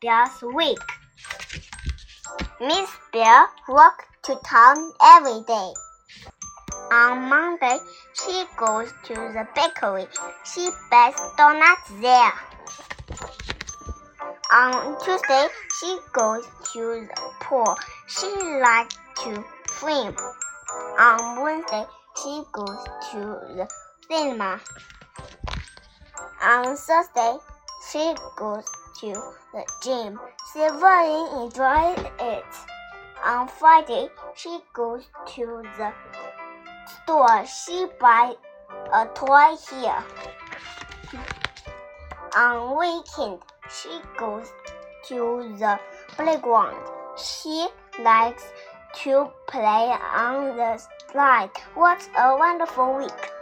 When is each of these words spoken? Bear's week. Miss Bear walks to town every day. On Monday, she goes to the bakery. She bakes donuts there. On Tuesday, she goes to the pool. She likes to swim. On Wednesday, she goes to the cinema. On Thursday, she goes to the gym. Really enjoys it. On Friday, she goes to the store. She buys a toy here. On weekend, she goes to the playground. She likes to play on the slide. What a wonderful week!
Bear's 0.00 0.40
week. 0.54 0.78
Miss 2.58 2.88
Bear 3.12 3.48
walks 3.68 4.06
to 4.22 4.34
town 4.46 4.92
every 5.02 5.42
day. 5.46 5.72
On 6.90 7.28
Monday, 7.28 7.76
she 8.14 8.44
goes 8.56 8.90
to 9.04 9.14
the 9.14 9.46
bakery. 9.54 10.06
She 10.44 10.66
bakes 10.90 11.20
donuts 11.36 11.90
there. 12.00 12.32
On 14.50 14.96
Tuesday, 15.04 15.48
she 15.78 15.98
goes 16.14 16.46
to 16.72 17.06
the 17.06 17.30
pool. 17.40 17.76
She 18.08 18.26
likes 18.62 18.96
to 19.24 19.44
swim. 19.68 20.16
On 20.98 21.42
Wednesday, 21.42 21.84
she 22.16 22.42
goes 22.52 22.84
to 23.12 23.18
the 23.54 23.68
cinema. 24.08 24.60
On 26.42 26.74
Thursday, 26.74 27.36
she 27.92 28.14
goes 28.36 28.64
to 29.00 29.12
the 29.52 29.64
gym. 29.82 30.18
Really 30.54 31.44
enjoys 31.44 32.10
it. 32.20 32.44
On 33.24 33.46
Friday, 33.48 34.08
she 34.34 34.58
goes 34.72 35.04
to 35.34 35.62
the 35.78 35.92
store. 37.02 37.46
She 37.46 37.86
buys 38.00 38.36
a 38.92 39.06
toy 39.14 39.56
here. 39.70 40.02
On 42.36 42.78
weekend, 42.78 43.40
she 43.68 44.00
goes 44.18 44.48
to 45.08 45.54
the 45.58 45.78
playground. 46.08 46.76
She 47.16 47.66
likes 48.02 48.44
to 49.02 49.30
play 49.46 49.94
on 50.14 50.56
the 50.56 50.80
slide. 51.10 51.50
What 51.74 52.08
a 52.16 52.36
wonderful 52.36 52.96
week! 52.96 53.39